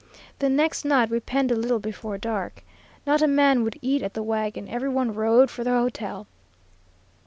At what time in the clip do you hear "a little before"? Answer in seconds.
1.51-2.17